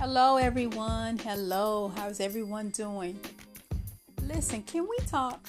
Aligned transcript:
Hello, 0.00 0.36
everyone. 0.36 1.18
Hello. 1.18 1.92
How's 1.96 2.20
everyone 2.20 2.68
doing? 2.68 3.18
Listen, 4.22 4.62
can 4.62 4.86
we 4.88 4.96
talk? 5.08 5.44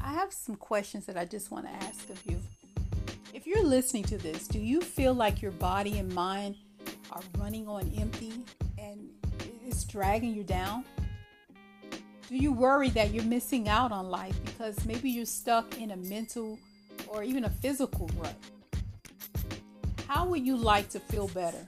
I 0.00 0.12
have 0.12 0.32
some 0.32 0.54
questions 0.54 1.04
that 1.06 1.16
I 1.16 1.24
just 1.24 1.50
want 1.50 1.66
to 1.66 1.72
ask 1.84 2.08
of 2.10 2.24
you. 2.26 2.40
If 3.34 3.48
you're 3.48 3.64
listening 3.64 4.04
to 4.04 4.18
this, 4.18 4.46
do 4.46 4.60
you 4.60 4.80
feel 4.80 5.14
like 5.14 5.42
your 5.42 5.50
body 5.50 5.98
and 5.98 6.14
mind 6.14 6.58
are 7.10 7.22
running 7.38 7.66
on 7.66 7.90
empty 7.98 8.32
and 8.78 9.10
it's 9.66 9.82
dragging 9.82 10.32
you 10.32 10.44
down? 10.44 10.84
Do 12.28 12.36
you 12.36 12.52
worry 12.52 12.90
that 12.90 13.12
you're 13.12 13.24
missing 13.24 13.68
out 13.68 13.90
on 13.90 14.10
life 14.10 14.38
because 14.44 14.86
maybe 14.86 15.10
you're 15.10 15.26
stuck 15.26 15.76
in 15.76 15.90
a 15.90 15.96
mental 15.96 16.56
or 17.08 17.24
even 17.24 17.44
a 17.46 17.50
physical 17.50 18.08
rut? 18.16 18.36
How 20.06 20.24
would 20.26 20.46
you 20.46 20.56
like 20.56 20.88
to 20.90 21.00
feel 21.00 21.26
better? 21.26 21.66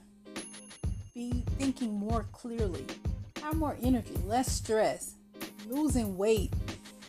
Be 1.14 1.44
thinking 1.58 1.92
more 1.92 2.24
clearly, 2.32 2.86
have 3.42 3.56
more 3.56 3.76
energy, 3.82 4.16
less 4.24 4.50
stress, 4.50 5.16
losing 5.68 6.16
weight, 6.16 6.54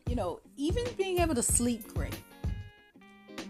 you 0.10 0.16
know, 0.16 0.42
even 0.58 0.84
being 0.98 1.20
able 1.20 1.36
to 1.36 1.42
sleep 1.42 1.94
great. 1.94 2.18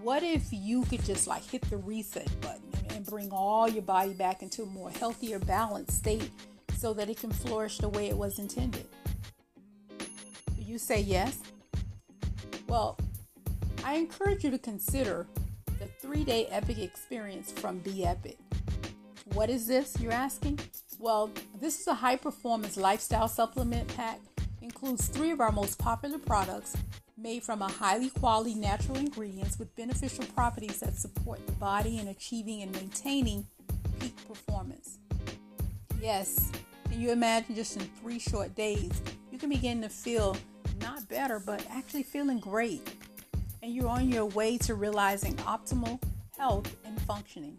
What 0.04 0.22
if 0.22 0.44
you 0.52 0.84
could 0.86 1.04
just 1.04 1.26
like 1.26 1.44
hit 1.44 1.64
the 1.72 1.78
reset 1.78 2.30
button 2.40 2.72
and 2.90 3.04
bring 3.04 3.32
all 3.32 3.68
your 3.68 3.82
body 3.82 4.14
back 4.14 4.44
into 4.44 4.62
a 4.62 4.68
more 4.68 4.92
healthier, 4.92 5.40
balanced 5.40 5.98
state 5.98 6.30
so 6.78 6.94
that 6.94 7.10
it 7.10 7.18
can 7.18 7.32
flourish 7.32 7.80
the 7.80 7.90
way 7.90 8.10
it 8.10 8.16
was 8.16 8.38
intended? 8.38 8.86
Do 9.98 10.62
you 10.62 10.78
say 10.78 11.00
yes? 11.00 11.40
Well, 12.68 13.00
I 13.84 13.96
encourage 13.96 14.44
you 14.44 14.52
to 14.52 14.60
consider 14.60 15.26
the 15.80 15.88
three 16.00 16.24
day 16.24 16.46
epic 16.52 16.78
experience 16.78 17.52
from 17.52 17.80
B-Epic. 17.80 18.38
What 19.34 19.50
is 19.50 19.66
this, 19.66 20.00
you're 20.00 20.12
asking? 20.12 20.60
Well, 21.00 21.32
this 21.60 21.82
is 21.82 21.88
a 21.88 21.96
high 21.96 22.18
performance 22.18 22.78
lifestyle 22.78 23.28
supplement 23.28 23.88
pack, 23.96 24.20
includes 24.62 25.08
three 25.08 25.32
of 25.32 25.42
our 25.42 25.52
most 25.52 25.80
popular 25.80 26.20
products 26.20 26.78
made 27.18 27.42
from 27.42 27.64
a 27.64 27.68
highly 27.68 28.12
quality 28.12 28.54
natural 28.54 28.98
ingredients 28.98 29.58
with 29.58 29.76
beneficial 29.76 30.24
properties 30.36 30.80
that 30.82 30.96
support 30.96 31.44
the 31.48 31.52
body 31.54 31.98
in 31.98 32.10
achieving 32.10 32.62
and 32.62 32.72
maintaining 32.74 33.48
peak 34.00 34.16
performance. 34.28 35.00
Yes, 36.00 36.52
can 36.92 37.02
you 37.02 37.12
imagine 37.12 37.56
just 37.56 37.76
in 37.76 37.84
three 38.02 38.20
short 38.20 38.54
days, 38.54 39.02
you 39.32 39.40
can 39.40 39.50
begin 39.50 39.82
to 39.82 39.90
feel 39.90 40.38
not 40.80 41.10
better, 41.10 41.40
but 41.40 41.66
actually 41.72 42.04
feeling 42.04 42.40
great. 42.40 42.88
And 43.64 43.74
you're 43.74 43.90
on 43.90 44.10
your 44.10 44.26
way 44.26 44.60
to 44.60 44.76
realizing 44.76 45.34
optimal 45.38 46.00
health 46.38 46.76
and 46.86 47.02
functioning. 47.02 47.58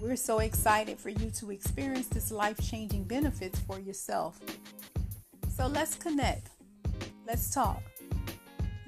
We're 0.00 0.16
so 0.16 0.40
excited 0.40 0.98
for 0.98 1.08
you 1.08 1.30
to 1.30 1.50
experience 1.50 2.08
this 2.08 2.30
life 2.30 2.60
changing 2.60 3.04
benefits 3.04 3.58
for 3.60 3.78
yourself. 3.78 4.38
So 5.56 5.66
let's 5.66 5.94
connect. 5.94 6.50
Let's 7.26 7.54
talk. 7.54 7.82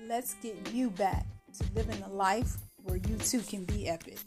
Let's 0.06 0.34
get 0.34 0.56
you 0.72 0.90
back 0.90 1.26
to 1.58 1.64
living 1.74 2.02
a 2.02 2.08
life 2.08 2.56
where 2.84 2.96
you 2.96 3.16
too 3.16 3.40
can 3.40 3.64
be 3.64 3.88
epic. 3.88 4.18